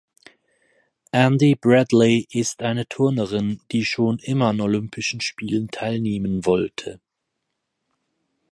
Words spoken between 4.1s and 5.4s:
immer an Olympischen